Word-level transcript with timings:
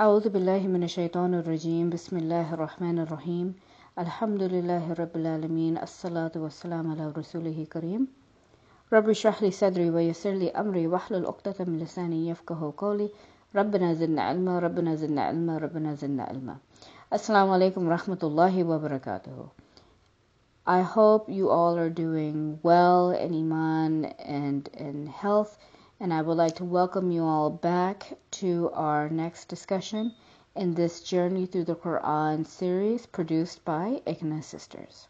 أعوذ 0.00 0.28
بالله 0.28 0.66
من 0.66 0.82
الشيطان 0.82 1.34
الرجيم 1.34 1.90
بسم 1.90 2.16
الله 2.16 2.54
الرحمن 2.54 2.98
الرحيم 2.98 3.54
الحمد 3.98 4.42
لله 4.42 4.92
رب 4.92 5.14
العالمين 5.16 5.78
الصلاة 5.78 6.32
والسلام 6.36 6.90
على 6.92 7.12
رسوله 7.16 7.66
كريم 7.72 8.06
رب 8.92 9.08
اشرح 9.08 9.42
لي 9.42 9.50
صدري 9.50 9.90
ويسر 9.90 10.30
لي 10.30 10.50
أمري 10.50 10.86
واحلل 10.86 11.26
عقدة 11.26 11.54
من 11.68 11.78
لساني 11.78 12.28
يفقه 12.28 12.74
قولي 12.76 13.08
ربنا 13.56 13.94
زدنا 13.94 14.22
علما 14.22 14.58
ربنا 14.58 14.94
زدنا 14.94 15.22
علما 15.22 15.58
ربنا 15.58 15.94
زدنا 15.94 16.22
علما 16.24 16.56
Assalamu 17.12 17.50
alaikum 17.58 17.90
rahmatullahi 17.90 18.62
wa 18.64 18.78
barakatuh. 18.78 19.50
I 20.64 20.82
hope 20.82 21.28
you 21.28 21.50
all 21.50 21.76
are 21.76 21.90
doing 21.90 22.60
well 22.62 23.10
in 23.10 23.34
Iman 23.34 24.04
and 24.22 24.68
in 24.78 25.08
health, 25.08 25.58
and 25.97 26.13
I 26.13 26.21
would 26.21 26.35
like 26.35 26.55
to 26.55 26.65
welcome 26.65 27.09
you 27.09 27.23
all 27.23 27.49
back 27.49 28.17
to 28.31 28.69
our 28.73 29.07
next 29.07 29.47
discussion 29.47 30.13
in 30.53 30.73
this 30.73 31.01
Journey 31.01 31.45
Through 31.45 31.63
the 31.63 31.75
Quran 31.75 32.45
series 32.45 33.05
produced 33.05 33.63
by 33.63 34.01
ICNA 34.05 34.43
Sisters. 34.43 35.07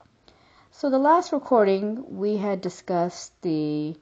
So, 0.70 0.92
the 0.92 1.00
last 1.00 1.32
recording 1.32 2.18
we 2.18 2.38
had 2.38 2.62
discussed 2.62 3.34
the 3.42 3.98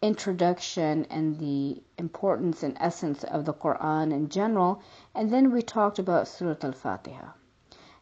introduction 0.00 1.04
and 1.10 1.36
the 1.40 1.82
importance 1.98 2.62
and 2.62 2.76
essence 2.78 3.24
of 3.24 3.44
the 3.44 3.54
Quran 3.54 4.12
in 4.12 4.28
general, 4.28 4.80
and 5.16 5.32
then 5.32 5.50
we 5.50 5.62
talked 5.62 5.98
about 5.98 6.28
Surah 6.28 6.54
Al 6.62 6.72
Fatiha. 6.72 7.32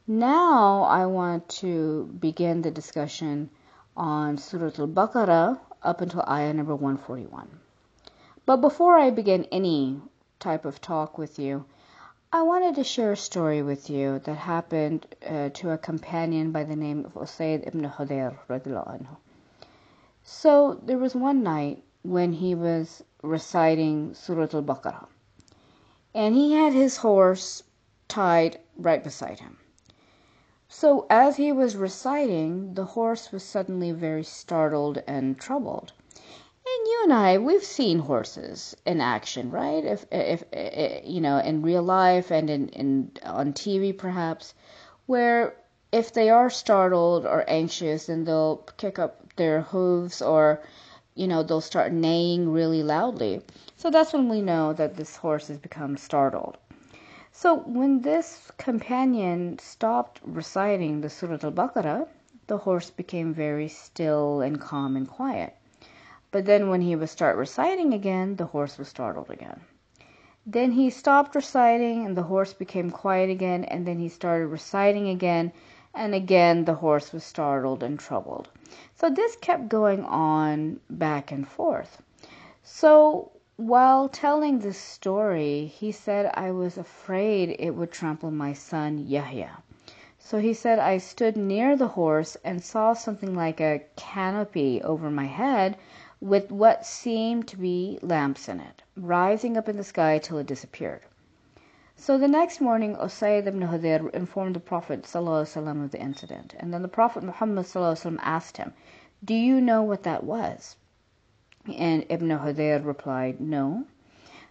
Now 0.06 0.82
I 0.82 1.06
want 1.06 1.48
to 1.60 2.04
begin 2.20 2.60
the 2.60 2.70
discussion 2.70 3.48
on 3.96 4.36
Surah 4.36 4.72
Al 4.78 4.86
Baqarah 4.86 5.58
up 5.82 6.02
until 6.02 6.24
ayah 6.28 6.52
number 6.52 6.76
141. 6.76 7.60
But 8.46 8.58
before 8.58 8.96
I 8.96 9.10
begin 9.10 9.44
any 9.50 10.00
type 10.38 10.64
of 10.64 10.80
talk 10.80 11.18
with 11.18 11.36
you, 11.36 11.64
I 12.32 12.42
wanted 12.42 12.76
to 12.76 12.84
share 12.84 13.10
a 13.10 13.16
story 13.16 13.60
with 13.60 13.90
you 13.90 14.20
that 14.20 14.36
happened 14.36 15.16
uh, 15.26 15.48
to 15.54 15.70
a 15.70 15.78
companion 15.78 16.52
by 16.52 16.62
the 16.62 16.76
name 16.76 17.04
of 17.04 17.14
Usayd 17.14 17.66
ibn 17.66 17.82
Hudayr. 17.82 18.36
So 20.22 20.80
there 20.80 20.98
was 20.98 21.16
one 21.16 21.42
night 21.42 21.82
when 22.04 22.32
he 22.34 22.54
was 22.54 23.02
reciting 23.20 24.14
Surah 24.14 24.48
Al 24.54 24.62
Baqarah. 24.62 25.08
And 26.14 26.36
he 26.36 26.52
had 26.52 26.72
his 26.72 26.98
horse 26.98 27.64
tied 28.06 28.60
right 28.76 29.02
beside 29.02 29.40
him. 29.40 29.58
So 30.68 31.06
as 31.10 31.36
he 31.36 31.50
was 31.50 31.74
reciting, 31.74 32.74
the 32.74 32.84
horse 32.84 33.32
was 33.32 33.42
suddenly 33.42 33.90
very 33.90 34.22
startled 34.22 35.02
and 35.08 35.36
troubled. 35.36 35.92
And 36.68 36.86
you 36.86 37.00
and 37.04 37.12
I, 37.12 37.38
we've 37.38 37.62
seen 37.62 38.00
horses 38.00 38.76
in 38.84 39.00
action, 39.00 39.50
right? 39.52 39.84
If, 39.84 40.04
if, 40.10 40.42
if 40.52 41.06
you 41.06 41.20
know, 41.20 41.38
in 41.38 41.62
real 41.62 41.82
life 41.82 42.32
and 42.32 42.50
in, 42.50 42.68
in 42.70 43.12
on 43.22 43.52
TV 43.52 43.96
perhaps, 43.96 44.52
where 45.06 45.54
if 45.92 46.12
they 46.12 46.28
are 46.28 46.50
startled 46.50 47.24
or 47.24 47.44
anxious, 47.48 48.06
then 48.06 48.24
they'll 48.24 48.56
kick 48.76 48.98
up 48.98 49.34
their 49.36 49.62
hooves 49.62 50.20
or 50.20 50.60
you 51.14 51.26
know, 51.26 51.42
they'll 51.42 51.60
start 51.60 51.92
neighing 51.92 52.52
really 52.52 52.82
loudly. 52.82 53.42
So 53.76 53.90
that's 53.90 54.12
when 54.12 54.28
we 54.28 54.42
know 54.42 54.72
that 54.74 54.96
this 54.96 55.16
horse 55.16 55.48
has 55.48 55.58
become 55.58 55.96
startled. 55.96 56.58
So 57.32 57.58
when 57.60 58.02
this 58.02 58.50
companion 58.58 59.58
stopped 59.58 60.20
reciting 60.24 61.00
the 61.00 61.10
Surah 61.10 61.38
Al-Baqarah, 61.42 62.08
the 62.48 62.58
horse 62.58 62.90
became 62.90 63.32
very 63.32 63.68
still 63.68 64.40
and 64.40 64.60
calm 64.60 64.96
and 64.96 65.08
quiet. 65.08 65.54
But 66.30 66.44
then 66.44 66.68
when 66.68 66.80
he 66.80 66.96
would 66.96 67.08
start 67.08 67.36
reciting 67.36 67.94
again, 67.94 68.36
the 68.36 68.46
horse 68.46 68.78
was 68.78 68.88
startled 68.88 69.30
again. 69.30 69.60
Then 70.44 70.72
he 70.72 70.90
stopped 70.90 71.34
reciting 71.34 72.04
and 72.06 72.16
the 72.16 72.22
horse 72.22 72.52
became 72.52 72.90
quiet 72.90 73.30
again, 73.30 73.64
and 73.64 73.86
then 73.86 73.98
he 73.98 74.08
started 74.08 74.46
reciting 74.46 75.08
again, 75.08 75.52
and 75.94 76.14
again 76.14 76.64
the 76.64 76.74
horse 76.74 77.12
was 77.12 77.24
startled 77.24 77.82
and 77.82 77.98
troubled. 77.98 78.48
So 78.94 79.10
this 79.10 79.36
kept 79.36 79.68
going 79.68 80.04
on 80.04 80.80
back 80.90 81.32
and 81.32 81.48
forth. 81.48 82.02
So 82.62 83.32
while 83.56 84.08
telling 84.08 84.58
this 84.58 84.78
story, 84.78 85.66
he 85.66 85.90
said, 85.90 86.30
I 86.34 86.50
was 86.50 86.76
afraid 86.76 87.56
it 87.58 87.70
would 87.70 87.90
trample 87.90 88.30
my 88.30 88.52
son 88.52 88.98
Yahya. 88.98 89.62
So 90.18 90.38
he 90.38 90.52
said, 90.52 90.78
I 90.78 90.98
stood 90.98 91.36
near 91.36 91.76
the 91.76 91.88
horse 91.88 92.36
and 92.44 92.62
saw 92.62 92.92
something 92.92 93.34
like 93.34 93.60
a 93.60 93.82
canopy 93.96 94.82
over 94.82 95.10
my 95.10 95.26
head 95.26 95.76
with 96.19 96.51
what 96.51 96.85
seemed 96.85 97.47
to 97.47 97.57
be 97.57 97.97
lamps 98.01 98.47
in 98.47 98.59
it, 98.59 98.83
rising 98.95 99.57
up 99.57 99.67
in 99.67 99.77
the 99.77 99.83
sky 99.83 100.17
till 100.19 100.37
it 100.37 100.47
disappeared. 100.47 101.01
So 101.95 102.17
the 102.17 102.27
next 102.27 102.61
morning 102.61 102.95
Usayd 102.95 103.45
ibn 103.45 103.61
Hudayr 103.61 104.09
informed 104.11 104.55
the 104.55 104.59
Prophet 104.59 105.03
ﷺ 105.03 105.83
of 105.83 105.91
the 105.91 105.99
incident, 106.01 106.55
and 106.57 106.73
then 106.73 106.81
the 106.81 106.87
Prophet 106.87 107.23
Muhammad 107.23 107.65
ﷺ 107.65 108.17
asked 108.21 108.57
him, 108.57 108.73
Do 109.23 109.35
you 109.35 109.61
know 109.61 109.83
what 109.83 110.03
that 110.03 110.23
was? 110.23 110.77
And 111.67 112.05
Ibn 112.09 112.29
Hudayr 112.29 112.83
replied, 112.83 113.39
No. 113.39 113.85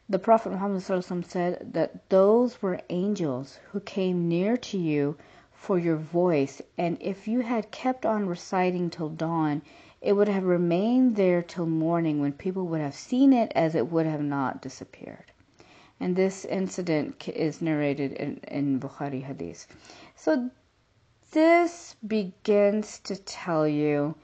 The 0.08 0.18
Prophet 0.18 0.50
Muhammad 0.50 0.82
ﷺ 0.82 1.24
said 1.24 1.72
that 1.72 2.08
those 2.08 2.62
were 2.62 2.80
angels 2.88 3.58
who 3.72 3.80
came 3.80 4.28
near 4.28 4.56
to 4.56 4.78
you 4.78 5.16
for 5.52 5.78
your 5.78 5.96
voice, 5.96 6.62
and 6.78 6.96
if 7.00 7.26
you 7.26 7.40
had 7.40 7.70
kept 7.70 8.06
on 8.06 8.26
reciting 8.26 8.90
till 8.90 9.08
dawn, 9.08 9.62
it 10.01 10.13
would 10.13 10.27
have 10.27 10.43
remained 10.43 11.15
there 11.15 11.41
till 11.41 11.65
morning 11.65 12.19
when 12.19 12.33
people 12.33 12.67
would 12.67 12.81
have 12.81 12.95
seen 12.95 13.33
it 13.33 13.51
as 13.55 13.75
it 13.75 13.91
would 13.91 14.05
have 14.05 14.23
not 14.23 14.61
disappeared 14.61 15.31
and 15.99 16.15
this 16.15 16.43
incident 16.45 17.27
is 17.29 17.61
narrated 17.61 18.11
in, 18.13 18.37
in 18.49 18.79
Bukhari 18.79 19.23
Hadith. 19.23 19.65
So 20.15 20.49
this 21.31 21.95
begins 22.05 22.99
to 22.99 23.15
tell 23.15 23.67
you 23.67 24.15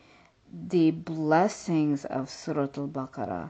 the 0.51 0.91
blessings 0.91 2.03
of 2.05 2.29
Surah 2.29 2.67
Al 2.77 2.87
Baqarah 2.87 3.49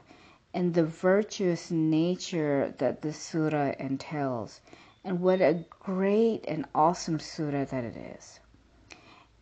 and 0.54 0.72
the 0.72 0.84
virtuous 0.84 1.70
nature 1.70 2.74
that 2.78 3.02
the 3.02 3.12
surah 3.12 3.72
entails, 3.78 4.60
and 5.02 5.20
what 5.20 5.40
a 5.40 5.64
great 5.80 6.44
and 6.46 6.66
awesome 6.74 7.18
surah 7.18 7.64
that 7.64 7.84
it 7.84 7.96
is. 7.96 8.38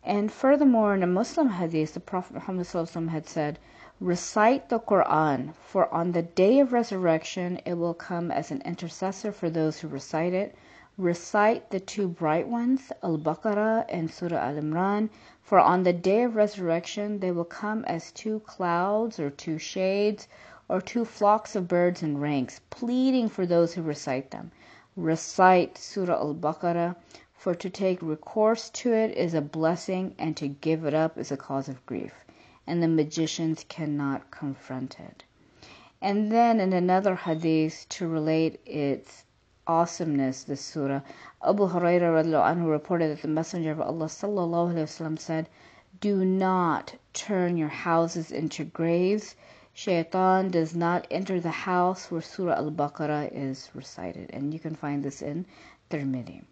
And 0.03 0.31
furthermore, 0.31 0.95
in 0.95 1.03
a 1.03 1.07
Muslim 1.07 1.49
hadith, 1.49 1.93
the 1.93 1.99
Prophet 1.99 2.33
Muhammad 2.33 2.67
had 3.09 3.27
said, 3.27 3.59
Recite 3.99 4.69
the 4.69 4.79
Quran, 4.79 5.53
for 5.61 5.93
on 5.93 6.13
the 6.13 6.23
day 6.23 6.59
of 6.59 6.73
resurrection 6.73 7.61
it 7.65 7.75
will 7.75 7.93
come 7.93 8.31
as 8.31 8.49
an 8.49 8.63
intercessor 8.63 9.31
for 9.31 9.51
those 9.51 9.77
who 9.79 9.87
recite 9.87 10.33
it. 10.33 10.55
Recite 10.97 11.69
the 11.69 11.79
two 11.79 12.07
bright 12.07 12.47
ones, 12.47 12.91
Al 13.03 13.19
Baqarah 13.19 13.85
and 13.89 14.09
Surah 14.09 14.39
Al 14.39 14.55
Imran, 14.55 15.09
for 15.43 15.59
on 15.59 15.83
the 15.83 15.93
day 15.93 16.23
of 16.23 16.35
resurrection 16.35 17.19
they 17.19 17.31
will 17.31 17.45
come 17.45 17.85
as 17.85 18.11
two 18.11 18.39
clouds 18.39 19.19
or 19.19 19.29
two 19.29 19.59
shades 19.59 20.27
or 20.67 20.81
two 20.81 21.05
flocks 21.05 21.55
of 21.55 21.67
birds 21.67 22.01
in 22.01 22.19
ranks, 22.19 22.59
pleading 22.71 23.29
for 23.29 23.45
those 23.45 23.75
who 23.75 23.83
recite 23.83 24.31
them. 24.31 24.49
Recite 24.95 25.77
Surah 25.77 26.15
Al 26.15 26.33
Baqarah, 26.33 26.95
for 27.41 27.55
to 27.55 27.69
take 27.69 28.01
recourse 28.01 28.69
to 28.69 28.93
it 28.93 29.11
is 29.17 29.33
a 29.33 29.41
blessing, 29.41 30.15
and 30.17 30.37
to 30.37 30.47
give 30.47 30.85
it 30.85 30.93
up 30.93 31.17
is 31.17 31.31
a 31.31 31.37
cause 31.37 31.67
of 31.67 31.85
grief 31.85 32.13
and 32.67 32.81
the 32.81 32.87
magicians 32.87 33.65
cannot 33.67 34.29
confront 34.29 34.99
it. 34.99 35.23
And 35.99 36.31
then 36.31 36.59
in 36.59 36.73
another 36.73 37.15
hadith 37.15 37.87
to 37.89 38.07
relate 38.07 38.61
its 38.67 39.25
awesomeness, 39.65 40.43
the 40.43 40.55
surah, 40.55 41.01
Abu 41.43 41.67
Hurairah 41.67 42.69
reported 42.69 43.09
that 43.09 43.23
the 43.23 43.27
Messenger 43.27 43.71
of 43.71 43.81
Allah 43.81 44.05
sallallahu 44.05 45.17
said, 45.19 45.49
"Do 45.99 46.23
not 46.23 46.95
turn 47.13 47.57
your 47.57 47.67
houses 47.67 48.31
into 48.31 48.63
graves. 48.63 49.35
Shaitan 49.73 50.51
does 50.51 50.75
not 50.75 51.07
enter 51.09 51.39
the 51.39 51.49
house 51.49 52.11
where 52.11 52.21
Surah 52.21 52.57
Al-Baqarah 52.57 53.31
is 53.33 53.69
recited." 53.73 54.29
And 54.31 54.53
you 54.53 54.59
can 54.59 54.75
find 54.75 55.03
this 55.03 55.21
in 55.23 55.47
Tirmidhi. 55.89 56.43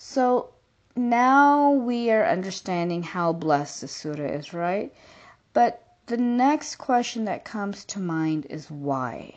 So 0.00 0.50
now 0.94 1.72
we 1.72 2.12
are 2.12 2.24
understanding 2.24 3.02
how 3.02 3.32
blessed 3.32 3.80
the 3.80 3.88
surah 3.88 4.30
is, 4.30 4.54
right? 4.54 4.94
But 5.52 5.82
the 6.06 6.16
next 6.16 6.76
question 6.76 7.24
that 7.24 7.44
comes 7.44 7.84
to 7.86 7.98
mind 7.98 8.46
is 8.48 8.70
why? 8.70 9.34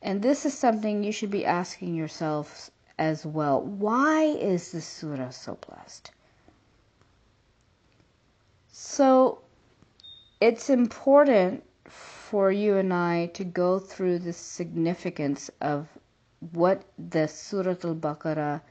And 0.00 0.22
this 0.22 0.46
is 0.46 0.56
something 0.56 1.04
you 1.04 1.12
should 1.12 1.30
be 1.30 1.44
asking 1.44 1.94
yourselves 1.94 2.70
as 2.98 3.26
well. 3.26 3.60
Why 3.60 4.24
is 4.24 4.72
the 4.72 4.80
surah 4.80 5.28
so 5.28 5.58
blessed? 5.68 6.10
So 8.72 9.42
it's 10.40 10.70
important 10.70 11.64
for 11.84 12.50
you 12.50 12.78
and 12.78 12.94
I 12.94 13.26
to 13.34 13.44
go 13.44 13.78
through 13.78 14.20
the 14.20 14.32
significance 14.32 15.50
of 15.60 15.86
what 16.52 16.82
the 16.98 17.28
Surah 17.28 17.76
Al 17.84 17.94
Baqarah 17.94 18.62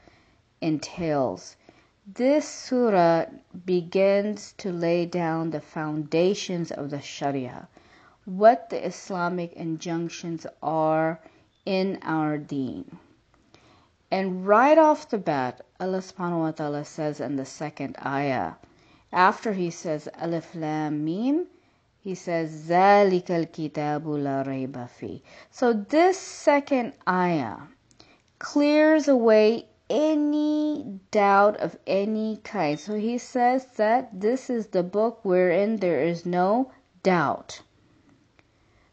entails 0.60 1.56
this 2.12 2.48
surah 2.48 3.26
begins 3.64 4.52
to 4.58 4.72
lay 4.72 5.06
down 5.06 5.50
the 5.50 5.60
foundations 5.60 6.72
of 6.72 6.90
the 6.90 7.00
Sharia, 7.00 7.68
what 8.24 8.68
the 8.70 8.84
Islamic 8.84 9.52
injunctions 9.52 10.44
are 10.60 11.20
in 11.64 12.00
our 12.02 12.36
deen. 12.36 12.98
And 14.10 14.44
right 14.44 14.76
off 14.76 15.08
the 15.08 15.18
bat, 15.18 15.60
Allah 15.78 15.98
subhanahu 15.98 16.40
wa 16.40 16.50
ta'ala 16.50 16.84
says 16.84 17.20
in 17.20 17.36
the 17.36 17.44
second 17.44 17.96
ayah, 18.04 18.54
after 19.12 19.52
he 19.52 19.70
says 19.70 20.08
Alif 20.18 20.54
Lam 20.54 21.04
Mim, 21.04 21.46
he 22.00 22.16
says 22.16 22.66
Zalikal 22.66 23.46
Kitabu 23.46 24.20
La 24.20 24.42
Rayba 24.42 24.88
Fi. 24.88 25.22
So 25.52 25.72
this 25.74 26.18
second 26.18 26.94
ayah 27.06 27.68
clears 28.40 29.06
away 29.06 29.66
any 29.90 31.00
doubt 31.10 31.56
of 31.56 31.76
any 31.86 32.38
kind. 32.44 32.78
So 32.78 32.94
he 32.94 33.18
says 33.18 33.66
that 33.76 34.20
this 34.20 34.48
is 34.48 34.68
the 34.68 34.84
book 34.84 35.20
wherein 35.24 35.76
there 35.76 36.00
is 36.02 36.24
no 36.24 36.72
doubt. 37.02 37.60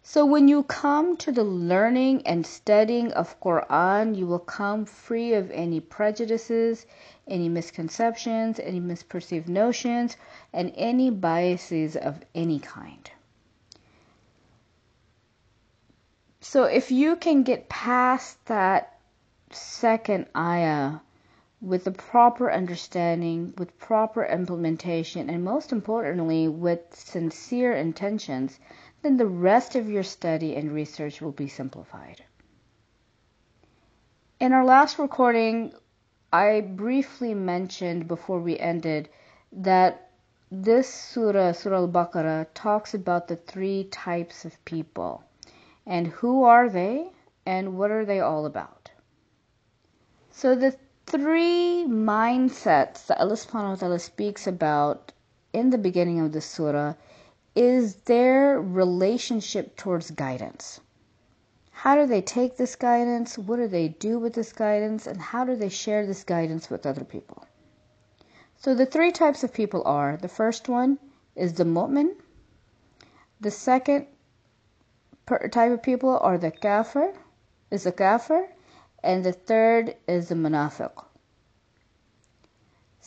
So 0.02 0.26
when 0.26 0.48
you 0.48 0.64
come 0.64 1.18
to 1.18 1.34
the 1.34 1.44
learning 1.44 2.26
and 2.26 2.46
studying 2.46 3.12
of 3.12 3.40
Quran, 3.42 4.18
you 4.18 4.26
will 4.26 4.40
come 4.40 4.86
free 4.86 5.34
of 5.34 5.52
any 5.52 5.82
prejudices, 5.82 6.86
any 7.28 7.50
misconceptions, 7.50 8.58
any 8.60 8.80
misperceived 8.80 9.50
notions, 9.50 10.16
and 10.54 10.72
any 10.76 11.10
biases 11.10 11.98
of 11.98 12.22
any 12.34 12.58
kind. 12.60 13.12
So 16.40 16.64
if 16.64 16.90
you 16.90 17.18
can 17.18 17.44
get 17.44 17.68
past 17.68 18.44
that 18.46 18.97
second 19.52 20.28
ayah 20.36 21.00
with 21.62 21.86
the 21.86 21.92
proper 21.92 22.52
understanding, 22.52 23.54
with 23.58 23.80
proper 23.80 24.24
implementation, 24.26 25.30
and 25.30 25.44
most 25.44 25.72
importantly, 25.72 26.48
with 26.48 26.80
sincere 26.94 27.74
intentions, 27.74 28.60
then 29.02 29.18
the 29.18 29.26
rest 29.26 29.76
of 29.76 29.90
your 29.90 30.04
study 30.04 30.56
and 30.56 30.72
research 30.72 31.22
will 31.22 31.32
be 31.32 31.48
simplified. 31.48 32.24
In 34.40 34.54
our 34.54 34.66
last 34.66 35.00
recording, 35.00 35.74
I 36.32 36.62
briefly 36.62 37.34
mentioned 37.34 38.08
before 38.08 38.40
we 38.40 38.60
ended 38.60 39.10
that 39.52 40.12
this 40.52 40.88
surah, 40.88 41.54
Surah 41.54 41.78
Al 41.78 41.88
Baqarah, 41.88 42.48
talks 42.54 42.94
about 42.94 43.28
the 43.28 43.36
three 43.36 43.86
types 43.86 44.46
of 44.46 44.64
people. 44.64 45.24
And 45.86 46.08
who 46.08 46.44
are 46.44 46.70
they 46.70 47.10
and 47.46 47.78
what 47.78 47.92
are 47.92 48.06
they 48.06 48.20
all 48.20 48.46
about? 48.46 48.77
So, 50.38 50.54
the 50.54 50.78
three 51.08 51.84
mindsets 51.90 53.08
that 53.08 53.20
Allah 53.20 53.34
subhanahu 53.34 53.70
wa 53.70 53.76
ta'ala 53.76 53.98
speaks 53.98 54.46
about 54.46 55.12
in 55.52 55.72
the 55.72 55.80
beginning 55.80 56.20
of 56.20 56.32
the 56.32 56.42
surah 56.42 56.94
is 57.56 57.96
their 58.06 58.62
relationship 58.62 59.76
towards 59.76 60.12
guidance. 60.12 60.80
How 61.72 61.96
do 61.96 62.06
they 62.06 62.22
take 62.22 62.56
this 62.56 62.76
guidance? 62.76 63.36
What 63.36 63.58
do 63.58 63.68
they 63.68 63.88
do 63.88 64.20
with 64.20 64.36
this 64.36 64.54
guidance? 64.54 65.08
And 65.08 65.20
how 65.20 65.44
do 65.44 65.56
they 65.56 65.70
share 65.70 66.06
this 66.06 66.24
guidance 66.24 66.70
with 66.70 66.86
other 66.86 67.04
people? 67.04 67.44
So, 68.58 68.76
the 68.76 68.86
three 68.86 69.12
types 69.12 69.44
of 69.44 69.52
people 69.52 69.82
are 69.86 70.18
the 70.18 70.28
first 70.28 70.70
one 70.70 71.00
is 71.36 71.54
the 71.54 71.66
mu'min, 71.66 72.16
the 73.42 73.50
second 73.50 74.06
type 75.26 75.72
of 75.72 75.82
people 75.82 76.16
are 76.20 76.38
the 76.38 76.52
kafir, 76.52 77.12
is 77.72 77.86
the 77.86 77.92
kafir, 77.92 78.48
and 79.04 79.24
the 79.24 79.34
third 79.34 79.96
is 80.08 80.30
the 80.30 80.36
munafiq. 80.36 80.92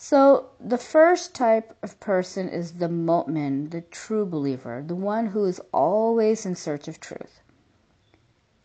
So 0.02 0.46
the 0.58 0.78
first 0.78 1.34
type 1.34 1.76
of 1.82 2.00
person 2.00 2.48
is 2.48 2.72
the 2.72 2.88
mu'min, 2.88 3.70
the 3.70 3.82
true 3.82 4.24
believer, 4.24 4.82
the 4.86 4.94
one 4.94 5.26
who 5.26 5.44
is 5.44 5.60
always 5.72 6.46
in 6.46 6.56
search 6.56 6.88
of 6.88 7.00
truth. 7.00 7.42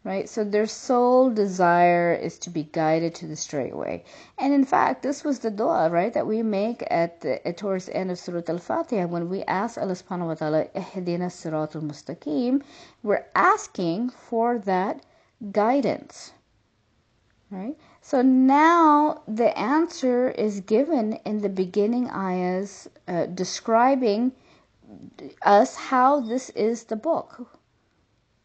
Right? 0.05 0.29
So 0.29 0.45
their 0.45 0.65
sole 0.65 1.29
desire 1.29 2.13
is 2.13 2.39
to 2.39 2.49
be 2.49 2.63
guided 2.63 3.15
to 3.15 3.27
the 3.27 3.35
straight 3.35 3.75
way. 3.75 4.05
And 4.37 4.53
in 4.53 4.63
fact, 4.63 5.03
this 5.03 5.25
was 5.25 5.39
the 5.39 5.51
dua, 5.51 5.89
right, 5.89 6.13
that 6.13 6.25
we 6.25 6.41
make 6.41 6.83
at 6.89 7.19
the 7.19 7.39
towards 7.57 7.87
the 7.87 7.97
end 7.97 8.11
of 8.11 8.17
Surah 8.17 8.43
Al-Fatiha 8.47 9.05
when 9.07 9.27
we 9.27 9.43
ask 9.43 9.77
Allah 9.77 9.93
subhanahu 9.93 10.27
wa 10.27 10.35
ta'ala, 10.35 10.65
Ihdina 10.73 11.27
siratul 11.27 11.81
mustaqim, 11.81 12.61
we're 13.03 13.25
asking 13.35 14.11
for 14.11 14.59
that 14.59 15.05
guidance. 15.51 16.31
Right? 17.51 17.77
So 18.01 18.21
now 18.21 19.21
the 19.27 19.57
answer 19.57 20.29
is 20.29 20.61
given 20.61 21.13
in 21.25 21.41
the 21.41 21.49
beginning 21.49 22.09
ayahs 22.09 22.87
uh, 23.07 23.27
describing 23.27 24.31
us 25.43 25.75
how 25.75 26.21
this 26.21 26.49
is 26.51 26.85
the 26.85 26.95
book. 26.95 27.59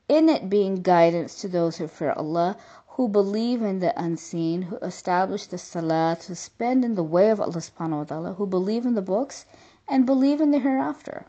In 0.09 0.29
it 0.29 0.51
being 0.51 0.83
guidance 0.83 1.41
to 1.41 1.49
those 1.49 1.79
who 1.79 1.89
fear 1.89 2.13
Allah, 2.13 2.57
who 2.89 3.09
believe 3.09 3.63
in 3.63 3.79
the 3.79 3.99
unseen, 3.99 4.63
who 4.63 4.77
establish 4.77 5.47
the 5.47 5.57
salat, 5.57 6.25
who 6.25 6.35
spend 6.35 6.85
in 6.85 6.95
the 6.95 7.03
way 7.03 7.31
of 7.31 7.41
Allah 7.41 7.55
subhanahu 7.55 7.99
wa 7.99 8.05
ta'ala, 8.05 8.35
who 8.35 8.47
believe 8.47 8.85
in 8.85 8.95
the 8.95 9.03
books 9.03 9.47
and 9.89 10.05
believe 10.05 10.41
in 10.41 10.51
the 10.51 10.59
hereafter. 10.59 11.25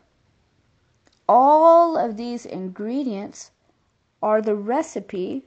All 1.28 1.96
of 1.96 2.16
these 2.16 2.44
ingredients 2.44 3.50
are 4.22 4.42
the 4.42 4.54
recipe 4.54 5.44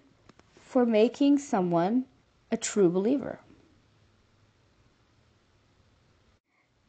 for 0.55 0.85
making 0.85 1.37
someone 1.37 2.05
a 2.55 2.57
true 2.57 2.89
believer. 2.89 3.37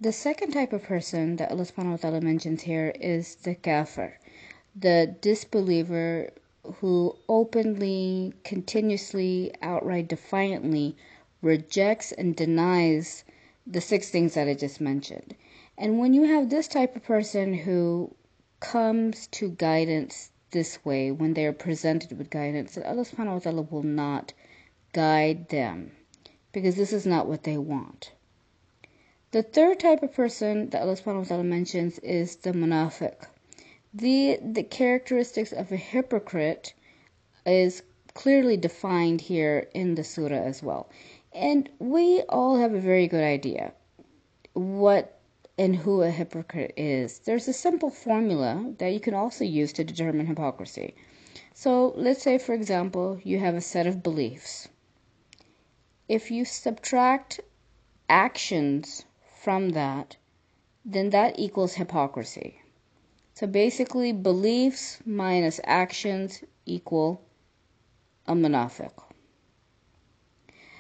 The 0.01 0.13
second 0.13 0.53
type 0.53 0.73
of 0.73 0.85
person 0.85 1.35
that 1.37 1.51
Allah 1.51 1.65
subhanahu 1.65 1.91
wa 1.91 1.97
ta'ala 1.97 2.21
mentions 2.21 2.63
here 2.63 2.93
is 3.01 3.35
the 3.35 3.57
kafir, 3.57 4.21
the 4.77 5.17
disbeliever 5.21 6.31
who 6.77 7.17
openly, 7.29 8.33
continuously, 8.45 9.53
outright 9.61 10.07
defiantly 10.07 10.97
rejects 11.43 12.13
and 12.13 12.37
denies 12.37 13.25
the 13.67 13.81
six 13.81 14.09
things 14.09 14.35
that 14.35 14.47
I 14.47 14.55
just 14.55 14.81
mentioned. 14.81 15.35
And 15.77 15.99
when 15.99 16.15
you 16.15 16.23
have 16.25 16.49
this 16.49 16.69
type 16.69 16.95
of 16.95 17.03
person 17.03 17.55
who 17.55 18.15
comes 18.61 19.27
to 19.39 19.49
guidance 19.49 20.31
this 20.53 20.85
way, 20.85 21.11
when 21.11 21.35
they 21.35 21.45
are 21.45 21.53
presented 21.53 22.17
with 22.17 22.31
guidance, 22.31 22.77
that 22.77 22.87
Allah 22.87 23.03
subhanahu 23.03 23.33
wa 23.33 23.39
ta'ala 23.41 23.63
will 23.63 23.83
not 23.83 24.33
guide 24.97 25.51
them 25.51 25.93
because 26.53 26.75
this 26.75 26.91
is 26.91 27.05
not 27.05 27.27
what 27.27 27.43
they 27.43 27.59
want. 27.59 28.13
The 29.31 29.43
third 29.43 29.79
type 29.79 30.03
of 30.03 30.15
person 30.15 30.71
that 30.71 30.81
Allah 30.81 30.97
subhanahu 30.97 31.25
wa 31.25 31.25
ta'ala 31.25 31.45
mentions 31.45 31.99
is 31.99 32.37
the 32.37 32.53
munafiq. 32.53 33.27
The, 33.93 34.39
the 34.43 34.63
characteristics 34.63 35.53
of 35.53 35.71
a 35.71 35.77
hypocrite 35.77 36.73
is 37.45 37.83
clearly 38.15 38.57
defined 38.57 39.21
here 39.21 39.69
in 39.75 39.97
the 39.97 40.03
surah 40.03 40.35
as 40.35 40.63
well. 40.63 40.89
And 41.35 41.69
we 41.79 42.23
all 42.23 42.57
have 42.57 42.73
a 42.73 42.81
very 42.81 43.07
good 43.07 43.23
idea 43.23 43.75
what 44.55 45.21
and 45.59 45.77
who 45.77 46.01
a 46.01 46.11
hypocrite 46.11 46.73
is. 46.79 47.19
There's 47.19 47.49
a 47.49 47.53
simple 47.53 47.91
formula 47.91 48.73
that 48.79 48.95
you 48.95 49.01
can 49.01 49.13
also 49.13 49.45
use 49.45 49.75
to 49.75 49.85
determine 49.85 50.25
hypocrisy. 50.25 50.95
So 51.53 51.93
let's 51.97 52.23
say, 52.23 52.39
for 52.39 52.55
example, 52.55 53.21
you 53.23 53.39
have 53.41 53.55
a 53.55 53.61
set 53.61 53.87
of 53.87 54.03
beliefs 54.03 54.69
if 56.09 56.31
you 56.31 56.45
subtract 56.45 57.41
actions 58.09 59.05
from 59.41 59.71
that, 59.71 60.17
then 60.85 61.11
that 61.11 61.39
equals 61.39 61.75
hypocrisy. 61.75 62.63
So 63.35 63.47
basically, 63.47 64.13
beliefs 64.13 65.01
minus 65.05 65.61
actions 65.65 66.45
equal 66.65 67.23
a 68.27 68.35
munafiq. 68.35 68.93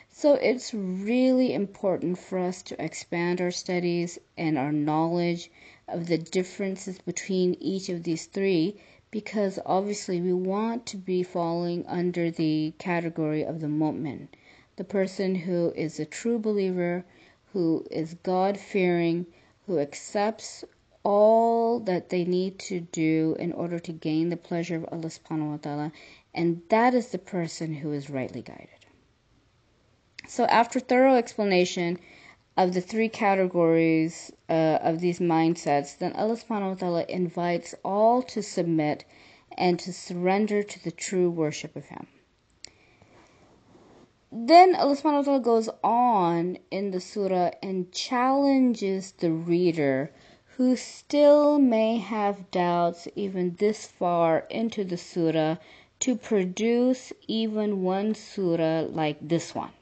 So 0.09 0.35
it's 0.35 0.73
really 0.73 1.52
important 1.52 2.18
for 2.18 2.38
us 2.38 2.62
to 2.62 2.83
expand 2.83 3.40
our 3.40 3.50
studies 3.50 4.18
and 4.38 4.56
our 4.56 4.73
knowledge 4.73 5.50
of 5.88 6.06
the 6.06 6.18
differences 6.18 6.99
between 7.00 7.54
each 7.61 7.88
of 7.88 8.04
these 8.04 8.26
three 8.26 8.80
because 9.11 9.59
obviously 9.66 10.21
we 10.21 10.33
want 10.33 10.87
to 10.87 10.97
be 10.97 11.23
falling 11.23 11.85
under 11.87 12.30
the 12.30 12.73
category 12.78 13.45
of 13.45 13.61
the 13.61 13.66
mu'min 13.66 14.28
the 14.76 14.85
person 14.85 15.35
who 15.35 15.73
is 15.75 15.99
a 15.99 16.04
true 16.04 16.38
believer, 16.38 17.04
who 17.52 17.85
is 17.90 18.14
God 18.23 18.59
fearing, 18.59 19.26
who 19.66 19.78
accepts 19.78 20.64
all 21.02 21.80
that 21.80 22.11
they 22.11 22.25
need 22.25 22.59
to 22.59 22.80
do 22.80 23.37
in 23.38 23.52
order 23.52 23.78
to 23.78 23.92
gain 23.92 24.28
the 24.28 24.37
pleasure 24.37 24.76
of 24.76 24.85
Allah 24.92 25.09
subhanahu 25.09 25.50
wa 25.50 25.56
ta'ala, 25.56 25.92
and 26.35 26.62
that 26.68 26.95
is 26.95 27.09
the 27.09 27.18
person 27.18 27.75
who 27.75 27.92
is 27.92 28.11
rightly 28.11 28.42
guided. 28.42 28.68
So, 30.28 30.45
after 30.47 30.80
thorough 30.80 31.14
explanation 31.14 31.99
of 32.56 32.75
the 32.75 32.80
three 32.80 33.09
categories 33.09 34.33
uh, 34.49 34.78
of 34.83 35.00
these 35.00 35.21
mindsets, 35.21 35.97
then 35.97 36.12
Allah 36.14 36.37
subhanahu 36.37 36.71
wa 36.71 36.75
ta'ala 36.75 37.04
invites 37.09 37.75
all 37.85 38.23
to 38.23 38.42
submit 38.42 39.04
and 39.56 39.78
to 39.78 39.92
surrender 39.92 40.62
to 40.62 40.85
the 40.85 40.90
true 40.90 41.30
worship 41.30 41.76
of 41.76 41.85
Him. 41.87 42.06
Then 44.33 44.75
Allah 44.75 45.40
goes 45.40 45.68
on 45.85 46.59
in 46.71 46.90
the 46.90 47.00
surah 47.00 47.52
and 47.62 47.92
challenges 47.92 49.12
the 49.12 49.30
reader 49.30 50.11
who 50.56 50.75
still 50.75 51.59
may 51.59 51.99
have 51.99 52.50
doubts 52.50 53.06
even 53.14 53.54
this 53.56 53.87
far 53.87 54.40
into 54.50 54.85
the 54.85 54.97
surah 54.97 55.56
to 56.00 56.16
produce 56.16 57.12
even 57.28 57.83
one 57.83 58.14
surah 58.14 58.83
like 58.90 59.16
this 59.21 59.54
one. 59.54 59.73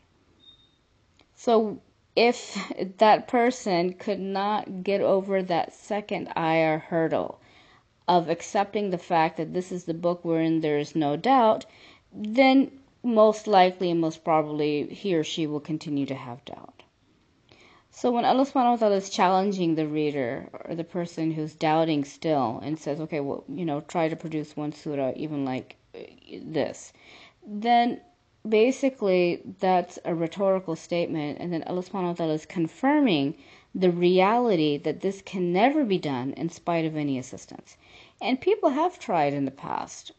So 1.35 1.81
if 2.15 2.73
that 2.99 3.27
person 3.29 3.95
could 3.95 4.21
not 4.21 4.83
get 4.83 5.01
over 5.01 5.43
that 5.43 5.73
second 5.73 6.29
ayah 6.37 6.79
hurdle 6.79 7.41
of 8.07 8.29
accepting 8.29 8.91
the 8.91 8.99
fact 8.99 9.37
that 9.39 9.55
this 9.55 9.73
is 9.73 9.85
the 9.85 9.95
book 9.95 10.25
wherein 10.25 10.61
there 10.61 10.79
is 10.79 10.95
no 10.95 11.17
doubt, 11.17 11.65
then 12.13 12.71
most 13.05 13.47
likely 13.47 13.91
and 13.91 14.01
most 14.01 14.25
probably 14.25 14.87
he 14.87 15.15
or 15.15 15.23
she 15.23 15.47
will 15.47 15.61
continue 15.61 16.07
to 16.07 16.15
have 16.15 16.45
doubt. 16.47 16.83
So 17.91 18.11
when 18.11 18.25
Allah 18.25 18.45
subhanahu 18.45 18.71
wa 18.71 18.77
ta'ala 18.77 18.97
is 18.97 19.11
challenging 19.11 19.75
the 19.75 19.87
reader 19.87 20.49
or 20.53 20.75
the 20.75 20.83
person 20.83 21.31
who's 21.31 21.55
doubting 21.55 22.05
still 22.05 22.59
and 22.65 22.77
says, 22.79 23.01
okay, 23.01 23.21
well, 23.21 23.45
you 23.49 23.65
know, 23.65 23.83
try 23.83 24.09
to 24.09 24.17
produce 24.17 24.57
one 24.57 24.73
surah 24.73 25.13
even 25.15 25.45
like 25.45 25.77
uh, 25.95 26.01
this, 26.43 26.93
then 27.47 28.01
basically 28.49 29.43
that's 29.61 29.99
a 30.05 30.15
rhetorical 30.15 30.75
statement 30.75 31.39
and 31.41 31.53
then 31.53 31.63
Allah 31.65 31.83
subhanahu 31.83 32.09
wa 32.09 32.13
ta'ala 32.15 32.33
is 32.33 32.47
confirming 32.47 33.37
the 33.75 33.91
reality 33.91 34.79
that 34.79 35.01
this 35.01 35.23
can 35.23 35.53
never 35.53 35.85
be 35.85 35.99
done 35.99 36.33
in 36.33 36.49
spite 36.49 36.85
of 36.85 36.97
any 36.97 37.19
assistance. 37.19 37.77
And 38.21 38.41
people 38.41 38.71
have 38.71 38.99
tried 38.99 39.35
in 39.35 39.45
the 39.45 39.51
past 39.51 40.13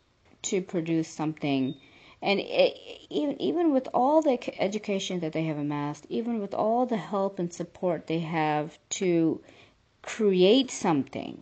to 0.44 0.62
produce 0.62 1.08
something 1.08 1.76
and 2.26 2.40
it, 2.40 2.76
even 3.12 3.40
even 3.40 3.72
with 3.72 3.88
all 3.94 4.22
the 4.22 4.40
education 4.60 5.20
that 5.20 5.32
they 5.32 5.44
have 5.44 5.60
amassed, 5.60 6.08
even 6.10 6.40
with 6.40 6.56
all 6.56 6.88
the 6.88 6.98
help 6.98 7.38
and 7.38 7.54
support 7.54 8.08
they 8.08 8.20
have 8.20 8.80
to 8.90 9.40
create 10.02 10.72
something 10.72 11.40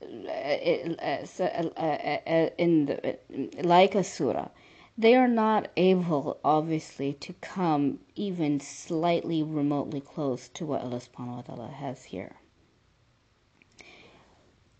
uh, 0.00 0.06
uh, 0.06 1.70
uh, 1.76 2.50
in 2.56 2.86
the, 2.86 3.18
like 3.62 3.96
a 3.96 4.04
surah, 4.04 4.48
they 4.96 5.16
are 5.16 5.28
not 5.28 5.70
able, 5.76 6.38
obviously, 6.44 7.12
to 7.14 7.32
come 7.34 7.98
even 8.14 8.60
slightly 8.60 9.42
remotely 9.42 10.00
close 10.00 10.48
to 10.50 10.64
what 10.64 10.82
Allah 10.82 11.00
subhanahu 11.00 11.36
wa 11.36 11.42
ta'ala 11.42 11.68
has 11.68 12.04
here. 12.04 12.36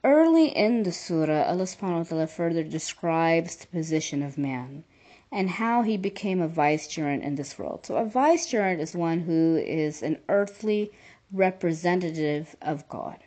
Early 0.07 0.57
in 0.57 0.85
the 0.85 0.93
surah, 0.93 1.49
Allah 1.49 1.65
subhanahu 1.65 2.29
further 2.29 2.63
describes 2.63 3.57
the 3.57 3.67
position 3.67 4.23
of 4.23 4.39
man 4.39 4.85
and 5.33 5.51
how 5.51 5.83
he 5.83 5.97
became 5.97 6.41
a 6.41 6.47
vicegerent 6.47 7.25
in 7.25 7.35
this 7.35 7.59
world. 7.59 7.85
So, 7.87 7.97
a 7.97 8.05
vicegerent 8.05 8.81
is 8.81 8.95
one 8.95 9.19
who 9.19 9.57
is 9.57 10.05
an 10.05 10.21
earthly 10.29 10.93
representative 11.33 12.55
of 12.63 12.89
God. 12.89 13.19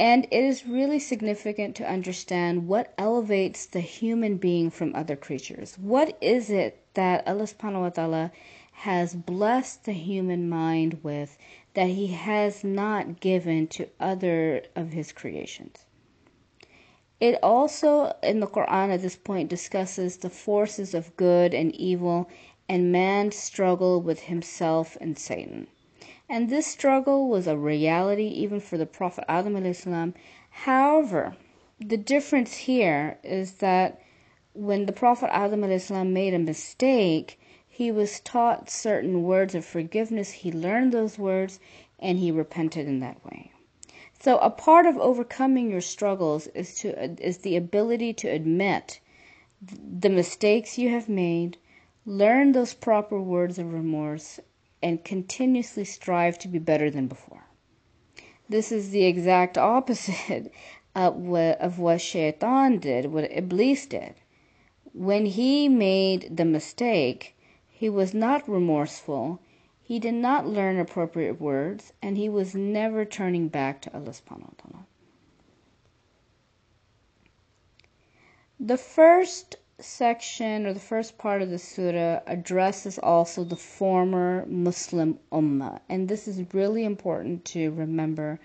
And 0.00 0.24
it 0.30 0.42
is 0.42 0.66
really 0.66 0.98
significant 0.98 1.76
to 1.76 1.86
understand 1.86 2.66
what 2.66 2.94
elevates 2.96 3.66
the 3.66 3.80
human 3.80 4.38
being 4.38 4.70
from 4.70 4.94
other 4.94 5.16
creatures. 5.16 5.76
What 5.78 6.16
is 6.22 6.48
it 6.48 6.82
that 6.94 7.28
Allah 7.28 7.44
subhanahu 7.44 7.82
wa 7.82 7.90
ta'ala 7.90 8.32
has 8.72 9.14
blessed 9.14 9.84
the 9.84 9.92
human 9.92 10.48
mind 10.48 11.00
with 11.02 11.36
that 11.74 11.88
he 11.88 12.08
has 12.08 12.62
not 12.62 13.20
given 13.20 13.66
to 13.66 13.88
other 13.98 14.62
of 14.76 14.90
his 14.90 15.12
creations. 15.12 15.86
It 17.20 17.38
also, 17.42 18.14
in 18.22 18.40
the 18.40 18.46
Quran 18.46 18.92
at 18.92 19.00
this 19.00 19.16
point, 19.16 19.48
discusses 19.48 20.16
the 20.16 20.30
forces 20.30 20.92
of 20.92 21.16
good 21.16 21.54
and 21.54 21.74
evil 21.76 22.28
and 22.68 22.90
man's 22.90 23.36
struggle 23.36 24.00
with 24.00 24.22
himself 24.22 24.96
and 25.00 25.18
Satan. 25.18 25.68
And 26.28 26.48
this 26.48 26.66
struggle 26.66 27.28
was 27.28 27.46
a 27.46 27.56
reality 27.56 28.26
even 28.26 28.58
for 28.60 28.76
the 28.76 28.86
Prophet 28.86 29.24
Adam. 29.28 30.14
However, 30.50 31.36
the 31.78 31.96
difference 31.96 32.56
here 32.56 33.18
is 33.22 33.54
that 33.54 34.00
when 34.54 34.86
the 34.86 34.92
Prophet 34.92 35.30
Adam 35.32 35.60
made 36.12 36.34
a 36.34 36.38
mistake, 36.38 37.38
he 37.74 37.90
was 37.90 38.20
taught 38.20 38.68
certain 38.68 39.22
words 39.22 39.54
of 39.54 39.64
forgiveness. 39.64 40.30
He 40.30 40.52
learned 40.52 40.92
those 40.92 41.18
words 41.18 41.58
and 41.98 42.18
he 42.18 42.30
repented 42.30 42.86
in 42.86 43.00
that 43.00 43.24
way. 43.24 43.50
So 44.20 44.36
a 44.40 44.50
part 44.50 44.84
of 44.84 44.98
overcoming 44.98 45.70
your 45.70 45.80
struggles 45.80 46.48
is 46.48 46.74
to 46.80 46.92
is 47.18 47.38
the 47.38 47.56
ability 47.56 48.12
to 48.12 48.28
admit 48.28 49.00
the 49.62 50.10
mistakes 50.10 50.76
you 50.76 50.90
have 50.90 51.08
made, 51.08 51.56
learn 52.04 52.52
those 52.52 52.74
proper 52.74 53.18
words 53.18 53.58
of 53.58 53.72
remorse 53.72 54.38
and 54.82 55.02
continuously 55.02 55.86
strive 55.86 56.38
to 56.40 56.48
be 56.48 56.58
better 56.58 56.90
than 56.90 57.06
before. 57.06 57.46
This 58.50 58.70
is 58.70 58.90
the 58.90 59.06
exact 59.06 59.56
opposite 59.56 60.52
of 60.94 61.16
what, 61.16 61.58
of 61.58 61.78
what 61.78 62.02
Shaitan 62.02 62.80
did, 62.80 63.06
what 63.06 63.32
Iblis 63.32 63.86
did. 63.86 64.16
When 64.92 65.24
he 65.24 65.70
made 65.70 66.36
the 66.36 66.44
mistake, 66.44 67.34
he 67.82 67.90
was 67.90 68.14
not 68.14 68.48
remorseful. 68.48 69.40
He 69.82 69.98
did 69.98 70.14
not 70.14 70.46
learn 70.46 70.78
appropriate 70.78 71.40
words, 71.40 71.92
and 72.00 72.16
he 72.16 72.28
was 72.28 72.54
never 72.54 73.04
turning 73.04 73.48
back 73.48 73.82
to 73.82 73.92
Allah 73.92 74.12
subhanahu 74.12 74.52
wa 74.52 74.58
ta'ala. 74.62 74.86
The 78.60 78.76
first 78.76 79.56
section 79.80 80.64
or 80.64 80.72
the 80.72 80.78
first 80.92 81.18
part 81.18 81.42
of 81.42 81.50
the 81.50 81.58
surah 81.58 82.20
addresses 82.28 83.00
also 83.00 83.42
the 83.42 83.56
former 83.56 84.46
Muslim 84.46 85.18
ummah, 85.32 85.80
and 85.88 86.08
this 86.08 86.28
is 86.28 86.54
really 86.54 86.84
important 86.84 87.44
to 87.46 87.72
remember 87.72 88.38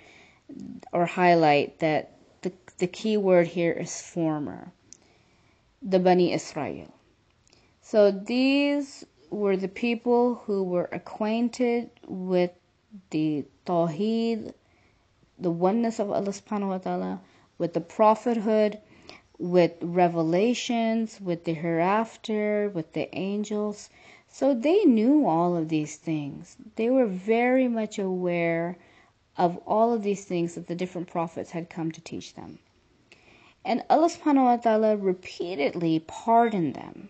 or 0.91 1.05
highlight 1.05 1.77
that 1.77 2.17
the, 2.41 2.51
the 2.79 2.87
key 2.87 3.17
word 3.17 3.45
here 3.45 3.73
is 3.73 4.01
former, 4.01 4.71
the 5.83 5.99
Bani 5.99 6.33
Israel. 6.33 6.91
So 7.83 8.09
these 8.09 9.05
were 9.29 9.57
the 9.57 9.67
people 9.67 10.35
who 10.45 10.63
were 10.63 10.89
acquainted 10.91 11.89
with 12.07 12.51
the 13.09 13.45
Tawheed, 13.65 14.53
the 15.37 15.51
oneness 15.51 15.99
of 15.99 16.11
Allah 16.11 16.29
subhanahu 16.29 16.69
wa 16.69 16.77
ta'ala, 16.77 17.21
with 17.57 17.73
the 17.73 17.81
prophethood, 17.81 18.79
with 19.37 19.73
revelations, 19.81 21.19
with 21.21 21.43
the 21.43 21.53
hereafter, 21.53 22.69
with 22.73 22.93
the 22.93 23.13
angels. 23.15 23.89
So 24.29 24.53
they 24.53 24.85
knew 24.85 25.27
all 25.27 25.55
of 25.55 25.69
these 25.69 25.97
things. 25.97 26.57
They 26.75 26.89
were 26.89 27.07
very 27.07 27.67
much 27.67 27.99
aware 27.99 28.77
of 29.37 29.57
all 29.67 29.93
of 29.93 30.03
these 30.03 30.25
things 30.25 30.55
that 30.55 30.67
the 30.67 30.75
different 30.75 31.07
prophets 31.07 31.51
had 31.51 31.69
come 31.69 31.91
to 31.91 32.01
teach 32.01 32.33
them. 32.33 32.59
And 33.63 33.83
Allah 33.89 34.09
subhanahu 34.09 34.43
wa 34.43 34.57
ta'ala 34.57 34.97
repeatedly 34.97 35.99
pardoned 35.99 36.73
them 36.73 37.09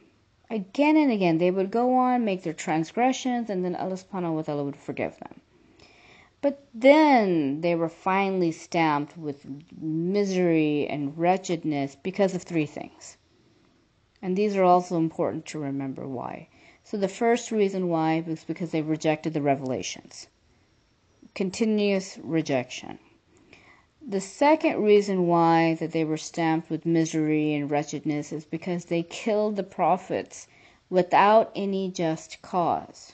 again 0.50 0.96
and 0.98 1.12
again 1.12 1.38
they 1.38 1.52
would 1.52 1.72
go 1.72 1.96
on 1.96 2.26
make 2.26 2.44
their 2.44 2.54
transgressions 2.54 3.50
and 3.50 3.64
then 3.66 3.76
Allah 3.76 3.96
subhanahu 3.96 4.36
wa 4.36 4.42
ta'ala 4.42 4.64
would 4.64 4.76
forgive 4.76 5.18
them. 5.20 5.42
But 6.42 6.66
then 6.74 7.62
they 7.62 7.76
were 7.76 7.90
finally 7.90 8.52
stamped 8.52 9.18
with 9.18 9.46
misery 9.80 10.88
and 10.88 11.18
wretchedness 11.18 11.96
because 11.96 12.36
of 12.36 12.44
three 12.44 12.66
things. 12.66 13.18
And 14.22 14.38
these 14.38 14.56
are 14.56 14.64
also 14.64 14.98
important 14.98 15.46
to 15.48 15.60
remember 15.60 16.08
why. 16.08 16.48
So 16.84 16.98
the 16.98 17.08
first 17.08 17.52
reason 17.52 17.90
why 17.90 18.24
was 18.26 18.44
because 18.44 18.72
they 18.72 18.82
rejected 18.82 19.34
the 19.34 19.42
revelations. 19.42 20.28
Continuous 21.34 22.18
rejection 22.24 23.00
the 24.10 24.22
second 24.22 24.82
reason 24.82 25.28
why 25.28 25.74
that 25.74 25.92
they 25.92 26.06
were 26.06 26.16
stamped 26.16 26.70
with 26.70 26.86
misery 26.86 27.54
and 27.54 27.70
wretchedness 27.70 28.32
is 28.32 28.46
because 28.46 28.86
they 28.86 29.04
killed 29.04 29.58
the 29.58 29.64
prophets 29.64 30.48
without 30.90 31.52
any 31.54 31.92
just 31.92 32.42
cause. 32.42 33.14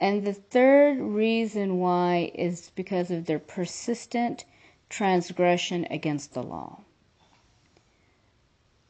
And 0.00 0.24
the 0.24 0.34
third 0.34 0.98
reason 0.98 1.78
why 1.78 2.32
is 2.34 2.72
because 2.74 3.12
of 3.12 3.26
their 3.26 3.38
persistent 3.38 4.44
transgression 4.88 5.86
against 5.88 6.34
the 6.34 6.42
law. 6.42 6.80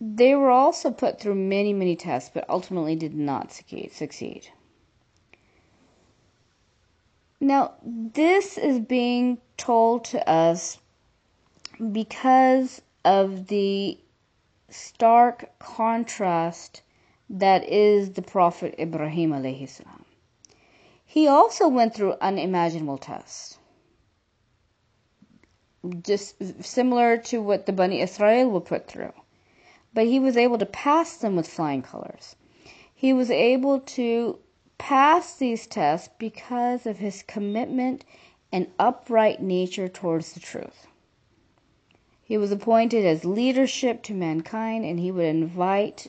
They 0.00 0.34
were 0.34 0.50
also 0.50 0.90
put 0.90 1.20
through 1.20 1.34
many, 1.34 1.74
many 1.74 1.96
tests, 1.96 2.30
but 2.32 2.48
ultimately 2.48 2.96
did 2.96 3.14
not 3.14 3.52
succeed. 3.52 4.48
Now, 7.44 7.74
this 7.84 8.56
is 8.56 8.78
being 8.80 9.36
told 9.58 10.06
to 10.06 10.26
us 10.26 10.78
because 11.92 12.80
of 13.04 13.48
the 13.48 13.98
stark 14.70 15.50
contrast 15.58 16.80
that 17.28 17.68
is 17.68 18.12
the 18.12 18.22
Prophet 18.22 18.74
Ibrahim 18.78 19.32
alayhi 19.32 19.68
salam. 19.68 20.06
He 21.04 21.28
also 21.28 21.68
went 21.68 21.94
through 21.94 22.14
unimaginable 22.18 22.96
tests. 22.96 23.58
Just 26.02 26.64
similar 26.64 27.18
to 27.28 27.42
what 27.42 27.66
the 27.66 27.74
Bani 27.74 28.00
Israel 28.00 28.48
were 28.48 28.62
put 28.62 28.88
through. 28.88 29.12
But 29.92 30.06
he 30.06 30.18
was 30.18 30.38
able 30.38 30.56
to 30.56 30.64
pass 30.64 31.18
them 31.18 31.36
with 31.36 31.46
flying 31.46 31.82
colors. 31.82 32.36
He 32.94 33.12
was 33.12 33.30
able 33.30 33.80
to 33.80 34.38
passed 34.78 35.38
these 35.38 35.66
tests 35.66 36.08
because 36.18 36.86
of 36.86 36.98
his 36.98 37.22
commitment 37.22 38.04
and 38.52 38.70
upright 38.78 39.42
nature 39.42 39.88
towards 39.88 40.32
the 40.32 40.40
truth. 40.40 40.86
He 42.22 42.38
was 42.38 42.52
appointed 42.52 43.04
as 43.04 43.24
leadership 43.24 44.02
to 44.04 44.14
mankind 44.14 44.84
and 44.84 44.98
he 44.98 45.10
would 45.10 45.26
invite 45.26 46.08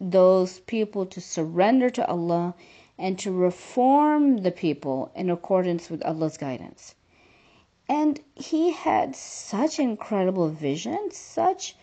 those 0.00 0.60
people 0.60 1.06
to 1.06 1.20
surrender 1.20 1.90
to 1.90 2.06
Allah 2.06 2.54
and 2.98 3.18
to 3.20 3.32
reform 3.32 4.38
the 4.38 4.50
people 4.50 5.10
in 5.14 5.30
accordance 5.30 5.88
with 5.88 6.04
Allah's 6.04 6.36
guidance. 6.36 6.94
And 7.88 8.20
he 8.34 8.72
had 8.72 9.16
such 9.16 9.78
incredible 9.78 10.48
vision, 10.48 11.10
such 11.10 11.76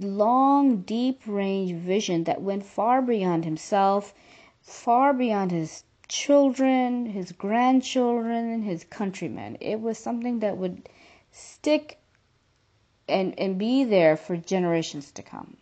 long, 0.00 0.82
deep 0.82 1.20
range 1.26 1.72
vision 1.72 2.24
that 2.24 2.40
went 2.40 2.64
far 2.64 3.02
beyond 3.02 3.44
himself, 3.44 4.14
far 4.70 5.12
beyond 5.12 5.50
his 5.50 5.84
children, 6.08 7.06
his 7.06 7.32
grandchildren, 7.32 8.62
his 8.62 8.84
countrymen. 8.84 9.56
It 9.60 9.80
was 9.80 9.98
something 9.98 10.40
that 10.40 10.56
would 10.56 10.88
stick 11.30 11.98
and, 13.08 13.38
and 13.38 13.58
be 13.58 13.84
there 13.84 14.16
for 14.16 14.36
generations 14.36 15.12
to 15.12 15.22
come. 15.22 15.56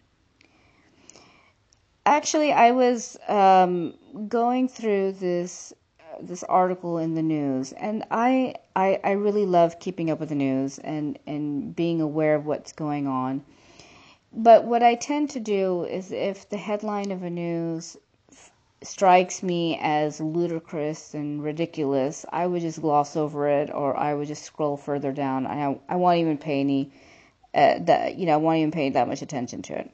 Actually, 2.06 2.52
I 2.52 2.70
was 2.70 3.18
um, 3.28 3.94
going 4.28 4.68
through 4.68 5.12
this 5.12 5.72
this 6.20 6.42
article 6.44 6.98
in 6.98 7.14
the 7.14 7.22
news, 7.22 7.72
and 7.72 8.04
I, 8.10 8.54
I 8.74 8.98
I 9.04 9.10
really 9.12 9.46
love 9.46 9.78
keeping 9.78 10.10
up 10.10 10.18
with 10.18 10.30
the 10.30 10.34
news 10.34 10.78
and 10.78 11.18
and 11.26 11.76
being 11.76 12.00
aware 12.00 12.34
of 12.34 12.46
what's 12.46 12.72
going 12.72 13.06
on. 13.06 13.44
But 14.32 14.64
what 14.64 14.82
I 14.82 14.94
tend 14.94 15.30
to 15.30 15.40
do 15.40 15.84
is 15.84 16.10
if 16.10 16.48
the 16.48 16.56
headline 16.56 17.10
of 17.12 17.22
a 17.22 17.30
news 17.30 17.96
strikes 18.82 19.42
me 19.42 19.76
as 19.80 20.20
ludicrous 20.20 21.14
and 21.14 21.42
ridiculous, 21.42 22.25
I 22.30 22.47
would 22.47 22.62
just 22.62 22.80
gloss 22.80 23.16
over 23.16 23.49
it 23.49 23.70
or 23.73 23.97
I 23.97 24.14
would 24.14 24.28
just 24.28 24.44
scroll 24.44 24.76
further 24.76 25.12
down. 25.12 25.47
I 25.47 25.78
I 25.88 25.97
won't 25.97 26.18
even 26.18 26.38
pay 26.38 26.61
any 26.61 26.92
uh, 27.54 27.78
that 27.80 28.16
you 28.16 28.26
know 28.26 28.35
I 28.35 28.37
won't 28.37 28.58
even 28.58 28.70
pay 28.70 28.90
that 28.90 29.08
much 29.08 29.23
attention 29.23 29.62
to 29.62 29.78
it. 29.80 29.90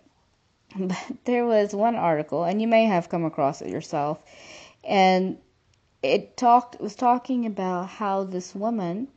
But 0.76 0.98
there 1.24 1.46
was 1.46 1.74
one 1.74 1.96
article, 1.96 2.44
and 2.44 2.60
you 2.60 2.68
may 2.68 2.84
have 2.84 3.08
come 3.08 3.24
across 3.24 3.62
it 3.62 3.70
yourself, 3.70 4.20
and 4.82 5.38
it 6.02 6.36
talked 6.36 6.80
was 6.80 6.94
talking 6.94 7.46
about 7.46 7.88
how 7.88 8.24
this 8.24 8.54
woman 8.54 9.08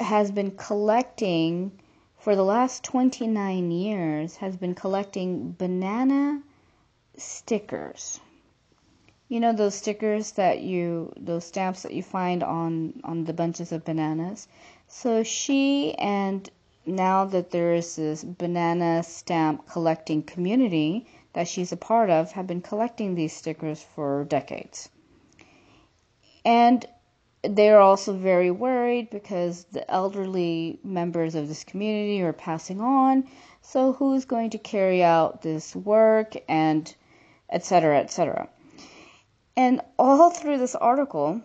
has 0.00 0.30
been 0.32 0.50
collecting 0.52 1.72
for 2.18 2.34
the 2.34 2.42
last 2.44 2.82
29 2.84 3.70
years 3.70 4.36
has 4.36 4.56
been 4.56 4.74
collecting 4.74 5.52
banana 5.52 6.42
stickers 7.16 8.20
you 9.30 9.38
know 9.38 9.52
those 9.52 9.76
stickers 9.76 10.32
that 10.32 10.60
you 10.60 11.12
those 11.16 11.44
stamps 11.44 11.82
that 11.84 11.94
you 11.94 12.02
find 12.02 12.42
on 12.42 13.00
on 13.04 13.22
the 13.22 13.32
bunches 13.32 13.70
of 13.70 13.84
bananas? 13.84 14.48
So 14.88 15.22
she 15.22 15.94
and 15.94 16.50
now 16.84 17.26
that 17.26 17.52
there 17.52 17.72
is 17.74 17.94
this 17.94 18.24
banana 18.24 19.04
stamp 19.04 19.68
collecting 19.68 20.24
community 20.24 21.06
that 21.32 21.46
she's 21.46 21.70
a 21.70 21.76
part 21.76 22.10
of 22.10 22.32
have 22.32 22.48
been 22.48 22.60
collecting 22.60 23.14
these 23.14 23.32
stickers 23.32 23.80
for 23.80 24.24
decades. 24.24 24.88
And 26.44 26.84
they're 27.44 27.80
also 27.80 28.12
very 28.12 28.50
worried 28.50 29.10
because 29.10 29.62
the 29.70 29.88
elderly 29.88 30.80
members 30.82 31.36
of 31.36 31.46
this 31.46 31.62
community 31.62 32.20
are 32.20 32.32
passing 32.32 32.80
on. 32.80 33.28
So 33.62 33.92
who's 33.92 34.24
going 34.24 34.50
to 34.50 34.58
carry 34.58 35.04
out 35.04 35.42
this 35.42 35.76
work 35.76 36.34
and 36.48 36.92
etc 37.48 38.00
etc 38.00 38.48
and 39.56 39.80
all 39.98 40.30
through 40.30 40.58
this 40.58 40.74
article, 40.74 41.42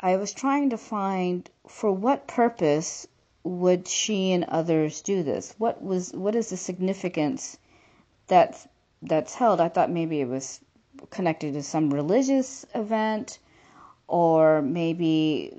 I 0.00 0.16
was 0.16 0.32
trying 0.32 0.70
to 0.70 0.78
find 0.78 1.48
for 1.68 1.92
what 1.92 2.26
purpose 2.26 3.06
would 3.44 3.86
she 3.88 4.32
and 4.32 4.44
others 4.44 5.02
do 5.02 5.22
this? 5.22 5.54
What 5.58 5.82
was 5.82 6.12
what 6.12 6.34
is 6.34 6.50
the 6.50 6.56
significance 6.56 7.58
that's 8.26 8.66
that's 9.02 9.34
held? 9.34 9.60
I 9.60 9.68
thought 9.68 9.90
maybe 9.90 10.20
it 10.20 10.28
was 10.28 10.60
connected 11.10 11.54
to 11.54 11.62
some 11.62 11.92
religious 11.92 12.64
event 12.74 13.38
or 14.08 14.62
maybe 14.62 15.52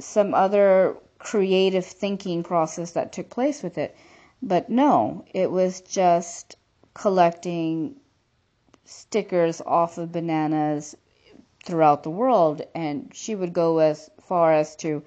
some 0.00 0.34
other 0.34 0.96
creative 1.18 1.84
thinking 1.84 2.42
process 2.42 2.92
that 2.92 3.12
took 3.12 3.30
place 3.30 3.62
with 3.62 3.78
it. 3.78 3.96
But 4.42 4.68
no, 4.68 5.24
it 5.32 5.50
was 5.50 5.80
just 5.80 6.56
collecting 6.94 7.96
stickers 8.84 9.60
off 9.60 9.98
of 9.98 10.12
bananas 10.12 10.96
throughout 11.66 12.02
the 12.04 12.10
world, 12.10 12.62
and 12.74 13.10
she 13.12 13.34
would 13.34 13.52
go 13.52 13.78
as 13.78 14.10
far 14.20 14.52
as 14.52 14.76
to 14.76 15.02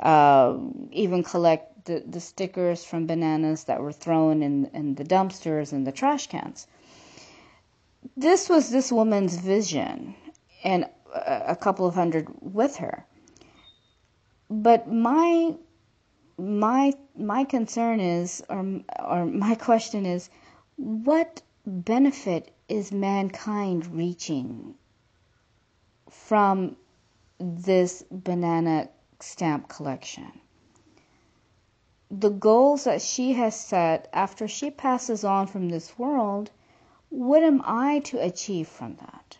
uh, 0.00 0.56
even 0.92 1.22
collect 1.22 1.86
the, 1.86 2.04
the 2.06 2.20
stickers 2.20 2.84
from 2.84 3.06
bananas 3.06 3.64
that 3.64 3.80
were 3.80 3.92
thrown 3.92 4.42
in, 4.42 4.66
in 4.74 4.94
the 4.94 5.04
dumpsters 5.04 5.72
and 5.72 5.86
the 5.86 5.92
trash 5.92 6.26
cans. 6.28 6.66
This 8.16 8.48
was 8.48 8.70
this 8.70 8.92
woman's 8.92 9.36
vision, 9.36 10.14
and 10.62 10.86
a 11.14 11.56
couple 11.56 11.86
of 11.86 11.94
hundred 11.94 12.28
with 12.40 12.76
her. 12.76 13.04
But 14.50 14.90
my 14.92 15.54
my 16.36 16.92
my 17.16 17.44
concern 17.44 18.00
is, 18.00 18.42
or 18.48 18.80
or 19.02 19.24
my 19.24 19.54
question 19.54 20.04
is, 20.04 20.28
what 20.76 21.40
benefit 21.66 22.50
is 22.68 22.92
mankind 22.92 23.86
reaching 23.86 24.74
from 26.28 26.76
this 27.38 28.02
banana 28.10 28.88
stamp 29.20 29.68
collection? 29.68 30.40
The 32.10 32.30
goals 32.30 32.84
that 32.84 33.02
she 33.02 33.32
has 33.34 33.58
set 33.58 34.08
after 34.12 34.48
she 34.48 34.70
passes 34.70 35.24
on 35.24 35.46
from 35.46 35.68
this 35.68 35.98
world, 35.98 36.50
what 37.10 37.42
am 37.42 37.60
I 37.64 37.98
to 38.10 38.18
achieve 38.18 38.68
from 38.68 38.96
that? 38.96 39.38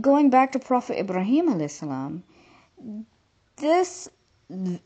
Going 0.00 0.30
back 0.30 0.52
to 0.52 0.58
Prophet 0.58 0.98
Ibrahim 0.98 1.68
salam, 1.68 2.24
this 3.56 4.08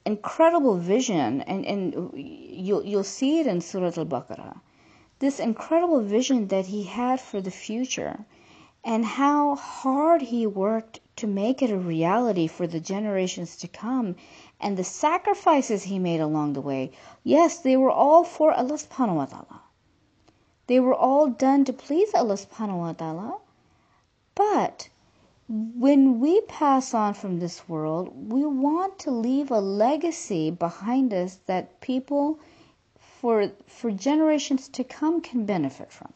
incredible 0.05 0.77
vision, 0.77 1.41
and, 1.43 1.65
and 1.65 2.11
you'll, 2.15 2.85
you'll 2.85 3.05
see 3.05 3.41
it 3.41 3.47
in 3.47 3.61
Surah 3.61 3.93
Al 3.97 4.07
Baqarah, 4.07 4.61
this 5.21 5.41
incredible 5.41 6.01
vision 6.03 6.49
that 6.49 6.67
he 6.67 6.83
had 6.83 7.21
for 7.21 7.41
the 7.41 7.51
future 7.51 8.25
and 8.85 9.05
how 9.05 9.55
hard 9.55 10.23
he 10.23 10.47
worked 10.47 10.99
to 11.17 11.27
make 11.27 11.63
it 11.63 11.71
a 11.71 11.79
reality 11.79 12.47
for 12.47 12.67
the 12.67 12.81
generations 12.81 13.57
to 13.57 13.69
come 13.69 14.17
and 14.61 14.77
the 14.77 14.85
sacrifices 14.85 15.85
he 15.85 15.99
made 15.99 16.21
along 16.21 16.53
the 16.53 16.61
way. 16.61 16.91
Yes, 17.23 17.59
they 17.59 17.77
were 17.77 17.91
all 17.91 18.25
for 18.25 18.53
Allah 18.53 18.79
subhanahu 18.79 19.17
wa 19.17 19.27
ta'ala. 19.27 19.63
They 20.67 20.81
were 20.81 20.95
all 20.95 21.29
done 21.29 21.65
to 21.67 21.73
please 21.73 22.15
Allah 22.15 22.35
subhanahu 22.35 22.79
wa 22.79 22.93
ta'ala. 22.93 23.39
But 24.35 24.89
when 25.49 26.19
we 26.19 26.41
pass 26.43 26.95
on 26.95 27.15
from 27.15 27.39
this 27.39 27.69
world, 27.69 28.33
we 28.33 28.45
want 28.45 28.99
to 29.01 29.11
leave 29.11 29.51
a 29.51 29.61
legacy 29.61 30.51
behind 30.51 31.13
us 31.13 31.41
that 31.47 31.81
people 31.81 32.41
for 32.99 33.53
for 33.67 33.91
generations 33.91 34.69
to 34.69 34.83
come 34.83 35.21
can 35.21 35.45
benefit 35.45 35.93
from. 35.93 36.13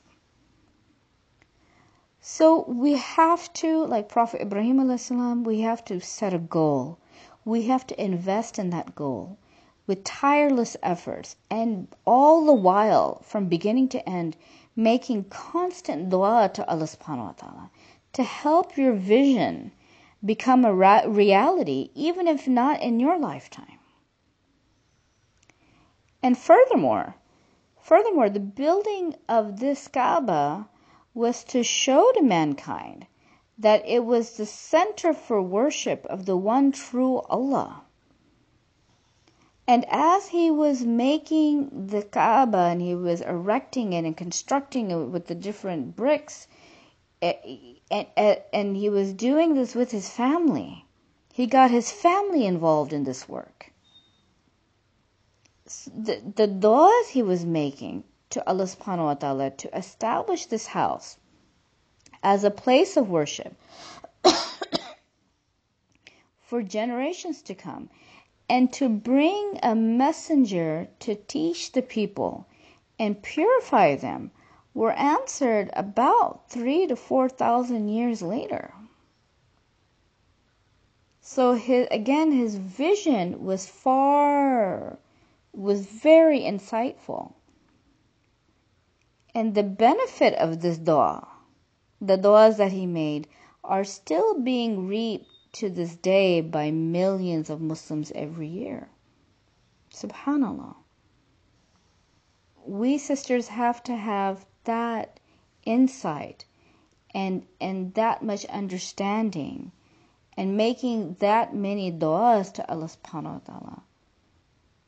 So 2.28 2.64
we 2.66 2.94
have 2.94 3.52
to, 3.52 3.86
like 3.86 4.08
Prophet 4.08 4.40
Ibrahim 4.42 5.44
we 5.44 5.60
have 5.60 5.84
to 5.84 6.00
set 6.00 6.34
a 6.34 6.40
goal. 6.40 6.98
We 7.44 7.68
have 7.68 7.86
to 7.86 8.04
invest 8.04 8.58
in 8.58 8.70
that 8.70 8.96
goal 8.96 9.38
with 9.86 10.02
tireless 10.02 10.76
efforts 10.82 11.36
and 11.48 11.86
all 12.04 12.44
the 12.44 12.52
while 12.52 13.22
from 13.22 13.46
beginning 13.46 13.90
to 13.90 14.08
end 14.08 14.36
making 14.74 15.26
constant 15.30 16.10
dua 16.10 16.50
to 16.54 16.68
Allah 16.68 16.86
subhanahu 16.86 17.26
wa 17.26 17.32
ta'ala 17.38 17.70
to 18.14 18.24
help 18.24 18.76
your 18.76 18.94
vision 18.94 19.70
become 20.24 20.64
a 20.64 20.74
reality 20.74 21.90
even 21.94 22.26
if 22.26 22.48
not 22.48 22.82
in 22.82 22.98
your 22.98 23.20
lifetime. 23.20 23.78
And 26.24 26.36
furthermore, 26.36 27.14
furthermore, 27.80 28.30
the 28.30 28.40
building 28.40 29.14
of 29.28 29.60
this 29.60 29.86
Kaaba 29.86 30.68
was 31.16 31.42
to 31.44 31.64
show 31.64 32.12
to 32.12 32.22
mankind 32.22 33.06
that 33.58 33.82
it 33.88 34.04
was 34.04 34.36
the 34.36 34.44
center 34.44 35.14
for 35.14 35.40
worship 35.40 36.04
of 36.06 36.26
the 36.26 36.36
one 36.36 36.70
true 36.70 37.20
Allah. 37.30 37.82
And 39.66 39.84
as 39.88 40.28
he 40.28 40.50
was 40.50 40.84
making 40.84 41.88
the 41.88 42.02
Kaaba 42.02 42.68
and 42.70 42.82
he 42.82 42.94
was 42.94 43.22
erecting 43.22 43.94
it 43.94 44.04
and 44.04 44.16
constructing 44.16 44.90
it 44.90 44.96
with 44.96 45.26
the 45.26 45.34
different 45.34 45.96
bricks, 45.96 46.46
and, 47.22 47.36
eh, 47.42 47.56
and, 47.90 48.06
eh, 48.16 48.36
and 48.52 48.76
he 48.76 48.90
was 48.90 49.12
doing 49.14 49.54
this 49.54 49.74
with 49.74 49.90
his 49.90 50.10
family, 50.10 50.84
he 51.32 51.46
got 51.46 51.70
his 51.70 51.90
family 51.90 52.44
involved 52.44 52.92
in 52.92 53.04
this 53.04 53.28
work 53.28 53.72
the, 55.66 56.22
the 56.36 56.46
du'as 56.46 57.08
he 57.08 57.22
was 57.22 57.44
making 57.44 58.04
to 58.30 58.46
Allah 58.48 58.64
subhanahu 58.64 59.04
wa 59.04 59.14
ta'ala 59.14 59.50
to 59.50 59.76
establish 59.76 60.46
this 60.46 60.66
house 60.66 61.18
as 62.22 62.44
a 62.44 62.50
place 62.50 62.96
of 62.96 63.08
worship 63.08 63.54
for 66.40 66.62
generations 66.62 67.42
to 67.42 67.54
come 67.54 67.88
and 68.48 68.72
to 68.72 68.88
bring 68.88 69.58
a 69.62 69.74
messenger 69.74 70.88
to 71.00 71.14
teach 71.14 71.72
the 71.72 71.82
people 71.82 72.46
and 72.98 73.22
purify 73.22 73.96
them 73.96 74.30
were 74.74 74.92
answered 74.92 75.70
about 75.72 76.48
three 76.48 76.86
to 76.86 76.96
four 76.96 77.28
thousand 77.28 77.88
years 77.88 78.22
later. 78.22 78.72
So 81.20 81.54
his, 81.54 81.88
again, 81.90 82.30
his 82.30 82.54
vision 82.56 83.44
was 83.44 83.66
far, 83.66 84.98
was 85.52 85.84
very 85.86 86.40
insightful. 86.40 87.32
And 89.36 89.54
the 89.54 89.62
benefit 89.62 90.32
of 90.32 90.62
this 90.62 90.78
dua, 90.78 91.28
the 92.00 92.16
duas 92.16 92.56
that 92.56 92.72
he 92.72 92.86
made, 92.86 93.28
are 93.62 93.84
still 93.84 94.40
being 94.40 94.86
reaped 94.88 95.28
to 95.52 95.68
this 95.68 95.94
day 95.94 96.40
by 96.40 96.70
millions 96.70 97.50
of 97.50 97.60
Muslims 97.60 98.10
every 98.14 98.48
year. 98.48 98.88
Subhanallah. 99.92 100.76
We 102.64 102.96
sisters 102.96 103.48
have 103.48 103.82
to 103.82 103.94
have 103.94 104.46
that 104.64 105.20
insight 105.66 106.46
and 107.10 107.46
and 107.60 107.92
that 107.92 108.22
much 108.22 108.46
understanding 108.46 109.70
and 110.34 110.56
making 110.56 111.16
that 111.20 111.54
many 111.54 111.92
du'as 111.92 112.54
to 112.54 112.70
Allah 112.70 112.88
subhanahu 112.88 113.34
wa 113.34 113.40
ta'ala 113.44 113.82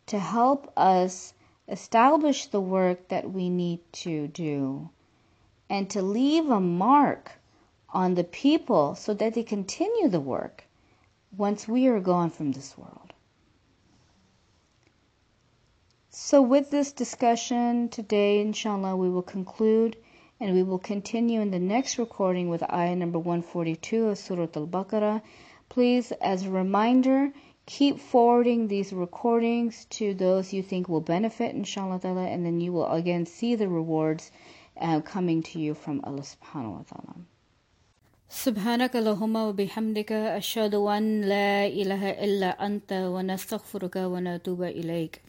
to 0.07 0.19
help 0.19 0.73
us 0.75 1.35
establish 1.69 2.47
the 2.47 2.61
work 2.61 3.09
that 3.09 3.31
we 3.31 3.49
need 3.49 3.81
to 3.93 4.27
do 4.29 4.89
and 5.69 5.91
to 5.91 6.03
leave 6.03 6.49
a 6.49 6.61
mark 6.61 7.33
on 7.91 8.15
the 8.15 8.25
people 8.25 8.95
so 8.95 9.15
that 9.15 9.35
they 9.35 9.43
continue 9.43 10.09
the 10.09 10.21
work 10.21 10.65
once 11.37 11.69
we 11.69 11.87
are 11.87 12.01
gone 12.01 12.31
from 12.31 12.53
this 12.53 12.77
world. 12.77 13.13
So, 16.11 16.43
with 16.43 16.71
this 16.71 16.93
discussion 16.93 17.89
today, 17.91 18.41
inshallah, 18.41 18.97
we 18.97 19.09
will 19.09 19.23
conclude 19.23 19.97
and 20.41 20.55
we 20.55 20.63
will 20.63 20.79
continue 20.79 21.41
in 21.41 21.51
the 21.51 21.59
next 21.59 21.99
recording 21.99 22.49
with 22.49 22.63
ayah 22.73 22.97
number 22.97 23.19
142 23.19 24.09
of 24.09 24.19
Surah 24.19 24.49
Al 24.57 24.67
Baqarah. 24.67 25.23
Please, 25.69 26.13
as 26.13 26.45
a 26.45 26.51
reminder, 26.51 27.33
keep 27.68 28.00
forwarding 28.00 28.68
these 28.68 28.92
recordings 28.94 29.86
to 29.86 30.14
those 30.14 30.54
you 30.54 30.62
think 30.62 30.90
will 30.90 31.02
benefit, 31.02 31.56
inshallah, 31.56 32.00
ta'ala, 32.00 32.26
and 32.26 32.46
then 32.46 32.60
you 32.60 32.74
will 32.74 32.92
again 32.92 33.26
see 33.26 33.56
the 33.56 33.68
rewards 33.68 34.32
uh, 34.80 35.00
coming 35.02 35.42
to 35.44 35.60
you 35.60 35.74
from 35.74 36.02
Allah 36.04 36.22
subhanahu 36.22 36.78
wa 36.78 36.84
ta'ala. 36.84 37.16
سبحانك 38.34 38.96
اللهم 38.96 39.36
وبحمدك 39.36 40.12
أشهد 40.12 40.76
أن 40.76 41.22
لا 41.22 41.68
إله 41.68 42.10
إلا 42.10 42.66
أنت 42.66 42.94
ونستغفرك 42.94 43.96
ونتوب 43.96 44.64
إليك 44.64 45.22